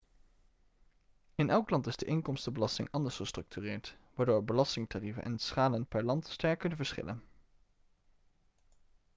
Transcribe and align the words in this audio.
in 1.35 1.49
elk 1.51 1.69
land 1.69 1.87
is 1.87 1.97
de 1.97 2.05
inkomstenbelasting 2.05 2.87
anders 2.91 3.15
gestructureerd 3.15 3.97
waardoor 4.15 4.43
belastingtarieven 4.43 5.23
en 5.23 5.39
schalen 5.39 5.85
per 5.85 6.03
land 6.03 6.27
sterk 6.27 6.59
kunnen 6.59 6.77
verschillen 6.77 7.23